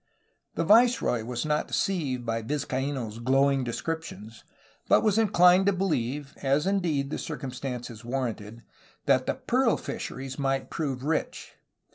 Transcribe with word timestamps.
The 0.55 0.63
viceroy 0.63 1.23
was 1.23 1.45
not 1.45 1.67
deceived 1.67 2.25
by 2.25 2.41
Vizcaino's 2.41 3.19
glowing 3.19 3.63
descrip 3.63 4.01
tions, 4.01 4.43
but 4.87 5.03
was 5.03 5.19
inclined 5.19 5.67
to 5.67 5.73
believe 5.73 6.33
(as 6.41 6.65
indeed 6.65 7.11
the 7.11 7.19
circum 7.19 7.51
stances 7.51 8.03
warranted) 8.03 8.63
that 9.05 9.27
the 9.27 9.35
pearl 9.35 9.77
fisheries 9.77 10.39
might 10.39 10.71
prove 10.71 11.03
rich. 11.03 11.51